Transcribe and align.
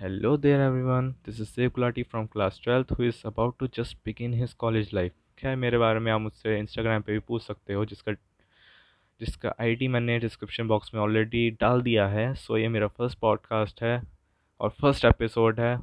Hello 0.00 0.36
there 0.36 0.60
everyone, 0.62 1.14
this 1.24 1.40
is 1.40 1.48
Sev 1.48 1.72
Gulati 1.72 2.06
from 2.06 2.28
class 2.28 2.58
12th 2.58 2.96
who 2.96 3.04
is 3.04 3.20
about 3.24 3.58
to 3.58 3.66
just 3.66 4.04
begin 4.04 4.32
his 4.32 4.52
college 4.52 4.92
life. 4.92 5.12
खैर 5.38 5.56
मेरे 5.56 5.78
बारे 5.78 6.00
में 6.00 6.10
आप 6.12 6.20
मुझसे 6.20 6.58
Instagram 6.58 7.02
पे 7.02 7.12
भी 7.12 7.18
पूछ 7.18 7.42
सकते 7.42 7.72
हो 7.72 7.84
जिसका 7.84 8.12
जिसका 9.20 9.54
आईडी 9.60 9.88
मैंने 9.88 10.18
डिस्क्रिप्शन 10.18 10.68
बॉक्स 10.68 10.94
में 10.94 11.00
ऑलरेडी 11.00 11.50
डाल 11.50 11.82
दिया 11.82 12.08
है। 12.08 12.34
सो 12.34 12.56
ये 12.56 12.68
मेरा 12.68 12.86
फ़र्स्ट 12.88 13.18
पॉडकास्ट 13.18 13.82
है 13.82 14.02
और 14.60 14.70
फ़र्स्ट 14.70 15.04
एपिसोड 15.04 15.60
है 15.60 15.76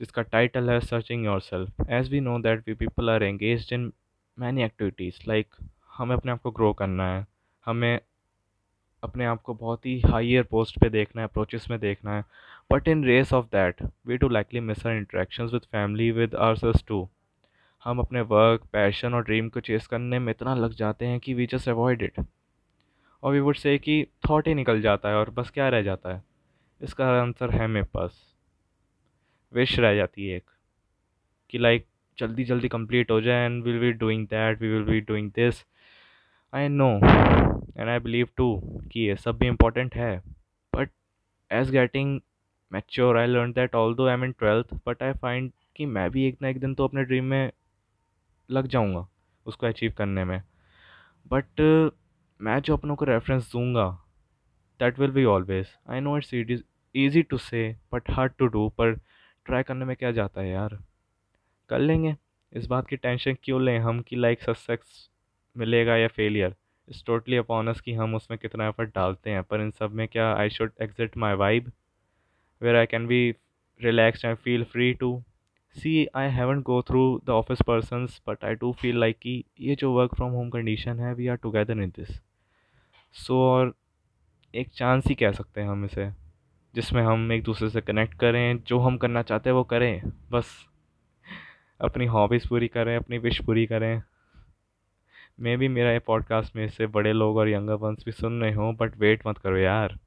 जिसका 0.00 0.22
टाइटल 0.22 0.70
है 0.70 0.80
searching 0.80 1.24
yourself 1.40 1.90
as 1.90 2.10
we 2.10 2.20
know 2.20 2.38
that 2.38 2.68
we 2.68 2.74
people 2.74 3.10
are 3.10 3.22
engage 3.22 3.68
in 3.72 3.92
many 4.38 4.62
activities 4.62 5.20
like 5.28 5.54
हमें 5.96 6.16
अपने 6.16 6.32
आप 6.32 6.42
को 6.42 6.50
ग्रो 6.50 6.72
करना 6.72 7.14
है 7.14 7.26
हमें 7.66 8.00
अपने 9.02 9.24
आप 9.24 9.42
को 9.42 9.54
बहुत 9.54 9.86
ही 9.86 10.00
हाइयर 10.00 10.42
पोस्ट 10.42 10.78
पे 10.78 10.88
देखना 10.90 11.22
है 11.22 11.28
अप्रोचेस 11.28 11.66
में 11.70 11.78
देखना 11.80 12.16
है 12.16 12.24
but 12.70 12.88
in 12.88 13.04
race 13.04 13.32
of 13.32 13.46
that 13.46 13.82
we 14.06 14.18
too 14.18 14.28
likely 14.28 14.60
miss 14.60 14.86
our 14.86 14.96
interaction 14.96 15.44
with 15.44 15.62
family 15.62 16.10
with 16.10 16.36
sauce 16.56 16.84
too 16.88 17.08
हम 17.84 17.98
अपने 17.98 18.20
वर्क 18.20 18.62
पैशन 18.72 19.14
और 19.14 19.24
ड्रीम 19.24 19.48
को 19.48 19.60
चेस 19.60 19.86
करने 19.86 20.18
में 20.18 20.30
इतना 20.32 20.54
लग 20.54 20.72
जाते 20.72 21.06
हैं 21.06 21.20
कि 21.20 21.34
वी 21.34 21.46
जस्ट 21.46 21.68
अवॉइड 21.68 22.02
इट 22.02 22.20
और 23.22 23.32
वी 23.32 23.40
वुड 23.40 23.56
से 23.56 23.78
कि 23.78 24.06
थॉट 24.30 24.48
ही 24.48 24.54
निकल 24.54 24.80
जाता 24.80 25.08
है 25.08 25.14
और 25.14 25.30
बस 25.30 25.50
क्या 25.50 25.68
रह 25.68 25.82
जाता 25.82 26.14
है? 26.14 26.22
इसका 26.80 27.06
आंसर 27.20 27.50
है 27.50 27.66
मेरे 27.66 27.86
पास। 27.94 28.34
विश 29.52 29.78
रह 29.78 29.94
जाती 29.94 30.28
है 30.28 30.36
एक। 30.36 30.50
कि 31.48 31.58
लाइक 31.58 31.86
जल्दी 32.18 32.44
जल्दी 32.44 32.68
कंप्लीट 32.68 33.10
हो 33.10 33.20
जाए 33.20 33.44
and 33.44 33.64
will 33.64 33.78
be 33.78 33.92
doing 33.92 34.26
that 34.26 34.60
we 34.62 34.68
will 34.68 34.82
be 34.82 35.00
doing 35.00 35.30
this 35.30 35.64
I 36.54 36.68
know 36.68 36.90
and 37.78 37.88
I 37.88 37.98
believe 37.98 38.28
too 38.36 38.62
कि 38.92 39.00
ये 39.00 39.16
सब 39.16 39.38
भी 39.38 39.46
इम्पोर्टेंट 39.46 39.94
है 39.94 40.22
but 40.72 40.90
as 41.50 41.70
getting 41.70 42.20
mature 42.72 43.18
I 43.18 43.26
learn 43.26 43.52
that 43.52 43.74
although 43.94 44.06
I 44.06 44.14
am 44.14 44.24
in 44.24 44.32
twelfth 44.32 44.74
but 44.86 45.02
I 45.02 45.12
find 45.12 45.52
कि 45.76 45.86
मैं 45.86 46.10
भी 46.10 46.24
एक 46.28 46.42
ना 46.42 46.48
एक 46.48 46.60
दिन 46.60 46.74
तो 46.74 46.84
अपने 46.84 47.04
ड्रीम 47.04 47.24
में 47.24 47.50
लग 48.50 48.66
जाऊँगा 48.66 49.06
उसको 49.46 49.66
अचीव 49.66 49.92
करने 49.98 50.24
में। 50.24 50.42
बट 51.26 51.60
मैं 52.40 52.60
जो 52.60 52.76
अपनों 52.76 52.96
को 52.96 53.04
रेफरेंस 53.04 53.52
दूँगा 53.52 53.88
that 54.80 54.98
will 54.98 55.10
be 55.10 55.24
always 55.24 55.68
I 55.90 56.00
know 56.00 56.16
it's 56.18 56.34
it 56.34 56.50
is 56.50 56.62
easy 56.96 57.22
to 57.22 57.38
say 57.38 57.76
but 57.92 58.10
hard 58.10 58.32
to 58.38 58.46
do 58.46 58.68
पर 58.68 58.94
ट्राई 59.46 59.62
करने 59.62 59.84
में 59.84 59.96
क्या 59.96 60.10
जाता 60.10 60.40
है 60.40 60.48
यार? 60.50 60.78
कर 61.68 61.78
लेंगे। 61.78 62.16
इस 62.52 62.66
बात 62.66 62.86
की 62.88 62.96
टेंशन 62.96 63.36
क्यों 63.42 63.62
लें 63.62 63.78
हम 63.78 64.00
कि 64.02 64.16
लाइक 64.16 64.42
सक्सेस 64.42 65.10
मिलेगा 65.56 65.96
या 65.96 66.08
failure 66.08 66.54
it's 66.88 67.04
totally 67.04 67.36
upon 67.36 67.68
us 67.68 67.80
कि 67.80 67.92
हम 67.94 68.14
उसमें 68.14 68.38
कितना 68.38 68.68
एफर्ट 68.68 68.94
डालते 68.94 69.30
हैं, 69.30 69.42
पर 69.42 69.60
इन 69.60 69.70
सब 69.70 69.92
में 69.94 70.06
क्या 70.08 70.32
I 70.34 70.50
should 70.50 70.72
exit 70.80 71.16
my 71.16 71.34
vibe 71.34 71.72
where 72.62 72.76
I 72.76 72.86
can 72.86 73.06
be 73.06 73.34
relaxed 73.80 74.28
and 74.28 74.36
feel 74.36 74.64
free 74.64 74.92
to 74.94 75.22
see 75.76 76.06
I 76.14 76.28
haven't 76.28 76.60
go 76.60 76.82
through 76.82 77.20
the 77.26 77.30
office 77.30 77.58
persons 77.66 78.22
but 78.28 78.44
I 78.44 78.54
do 78.54 78.72
feel 78.72 78.98
like 79.00 79.18
कि 79.18 79.44
ये 79.60 79.74
जो 79.74 79.92
वर्क 79.92 80.14
फ्रॉम 80.14 80.32
होम 80.32 80.50
कंडीशन 80.50 81.00
है 81.00 81.14
we 81.14 81.28
are 81.28 81.36
together 81.36 81.72
in 81.72 81.90
this 81.90 82.20
so 83.14 83.40
और 83.40 83.74
एक 84.54 84.68
chance 84.68 85.06
ही 85.06 85.14
कह 85.14 85.32
सकते 85.32 85.60
हैं 85.60 85.68
हम 85.68 85.84
इसे, 85.84 86.10
जिसमें 86.74 87.02
हम 87.02 87.32
एक 87.32 87.42
दूसरे 87.42 87.68
से 87.70 87.80
कनेक्ट 87.80 88.14
करें, 88.14 88.58
जो 88.58 88.78
हम 88.78 88.96
करना 88.96 89.22
चाहते 89.22 89.50
हैं 89.50 89.54
वो 89.54 89.64
करें, 89.64 90.02
बस। 90.30 90.66
अपनी 91.80 92.06
हॉबीज़ 92.06 92.48
पूरी 92.48 92.68
करें, 92.68 92.96
अपनी 92.96 93.18
विश 93.18 93.40
पूरी 93.44 93.66
करें। 93.66 94.02
मे 95.40 95.56
भी 95.56 95.68
मेरा 95.68 95.92
ये 95.92 95.98
पॉडकास्ट 95.98 96.56
में 96.56 96.68
से 96.68 96.86
बड़े 96.86 97.12
लोग 97.12 97.36
और 97.36 97.48
यंगर 97.48 97.74
वंस 97.74 98.04
भी 98.04 98.12
सुन 98.12 98.42
रहे 98.42 98.52
हो 98.52 98.72
बट 98.72 98.96
वेट 98.96 99.26
मत 99.26 99.38
करो 99.38 99.56
यार। 99.56 99.98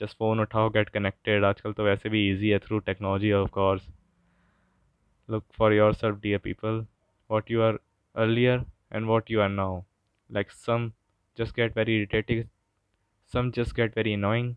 जस्ट 0.00 0.16
फ़ोन 0.18 0.40
उठाओ 0.40 0.68
गेट 0.70 0.88
कनेक्टेड 0.88 1.44
आजकल 1.44 1.72
तो 1.72 1.84
वैसे 1.84 2.08
भी 2.08 2.20
ईजी 2.30 2.50
है 2.50 2.58
through 2.58 2.78
technology 2.88 3.32
of 3.32 3.50
course 3.50 3.88
look 5.30 5.44
for 5.58 5.72
your 5.72 5.94
self 5.94 6.20
dear 6.20 6.38
people 6.44 6.84
what 7.30 7.50
you 7.50 7.62
are 7.62 7.78
earlier 8.14 8.64
and 8.92 9.06
what 9.06 9.30
you 9.30 9.40
are 9.40 9.48
now 9.48 9.80
like 10.30 10.50
some 10.50 10.90
just 11.38 11.56
get 11.56 11.76
very 11.76 11.96
irritating 11.96 12.44
some 13.32 13.50
just 13.50 13.76
get 13.76 13.96
very 13.96 14.14
annoying 14.16 14.56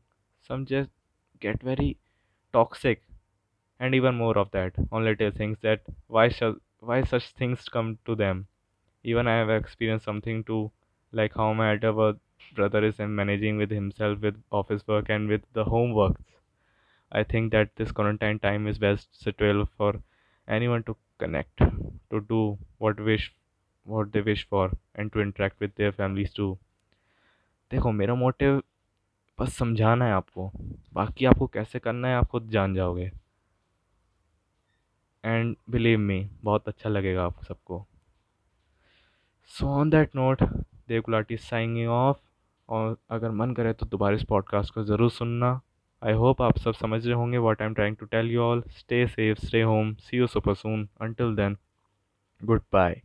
some 0.50 0.66
just 0.66 0.90
get 1.42 1.62
very 1.64 1.92
toxic 2.54 3.04
and 3.80 3.96
even 3.96 4.16
more 4.16 4.38
of 4.38 4.50
that 4.52 4.80
on 4.92 5.06
little 5.06 5.32
things 5.32 5.58
that 5.68 5.94
why 6.08 6.28
shall 6.30 6.58
why 6.80 7.04
such 7.04 7.30
things 7.34 7.70
come 7.70 7.98
to 8.06 8.16
them 8.16 8.48
even 9.06 9.28
I 9.28 9.38
have 9.38 9.50
experienced 9.50 10.06
something 10.06 10.44
too, 10.44 10.72
like 11.14 11.34
how 11.36 11.54
my 11.54 11.72
elder 11.72 11.92
brother 12.55 12.85
is 12.85 12.99
managing 12.99 13.57
with 13.57 13.71
himself 13.71 14.21
with 14.21 14.43
office 14.51 14.87
work 14.87 15.09
and 15.09 15.29
with 15.29 15.43
the 15.53 15.65
homework. 15.65 16.17
I 17.13 17.25
think 17.25 17.53
that 17.53 17.75
this 17.77 17.93
quarantine 17.93 18.39
time 18.39 18.67
is 18.67 18.79
best 18.79 19.09
suitable 19.13 19.69
for 19.77 20.01
anyone 20.49 20.83
to 20.85 20.97
connect, 21.19 21.59
to 21.59 22.21
do 22.21 22.59
what 22.79 23.01
wish, 23.01 23.33
what 23.85 24.13
they 24.13 24.21
wish 24.21 24.47
for, 24.49 24.71
and 24.95 25.13
to 25.13 25.21
interact 25.21 25.61
with 25.61 25.75
their 25.75 25.93
families 25.93 26.33
too. 26.33 26.57
देखो 27.71 27.91
मेरा 27.93 28.15
motive 28.15 28.63
बस 29.39 29.57
समझाना 29.57 30.05
है 30.05 30.13
आपको 30.13 30.51
बाकी 30.95 31.25
आपको 31.27 31.47
कैसे 31.47 31.79
करना 31.79 32.09
है 32.09 32.15
आप 32.17 32.29
खुद 32.29 32.49
जान 32.51 32.75
जाओगे 32.75 33.11
एंड 35.25 35.57
बिलीव 35.71 35.99
मी 35.99 36.19
बहुत 36.45 36.69
अच्छा 36.69 36.89
लगेगा 36.89 37.25
आप 37.25 37.43
सबको 37.45 37.85
so 39.59 39.69
on 39.81 39.91
that 39.91 40.17
note 40.17 40.43
Dev 40.89 41.03
Gulati 41.07 41.37
signing 41.37 41.89
off 41.89 42.21
और 42.69 42.97
अगर 43.11 43.31
मन 43.31 43.53
करे 43.55 43.73
तो 43.73 43.87
दोबारा 43.87 44.17
इस 44.17 44.25
पॉडकास्ट 44.25 44.75
को 44.75 44.85
ज़रूर 44.85 45.11
सुनना। 45.11 45.61
आई 46.03 46.13
होप 46.13 46.43
आप 46.43 46.59
सब 46.59 46.73
समझ 46.73 47.05
रहे 47.07 47.15
होंगे 47.15 47.39
what 47.39 47.63
I 47.63 47.69
am 47.69 47.75
trying 47.75 47.97
to 47.97 48.07
tell 48.07 48.31
you 48.31 48.41
all 48.41 48.63
stay 48.71 49.07
safe 49.07 49.47
stay 49.47 49.63
home 49.63 49.95
see 49.95 50.17
you 50.17 50.27
super 50.27 50.55
soon 50.55 50.89
until 51.01 51.35
then 51.37 51.57
goodbye 52.73 53.01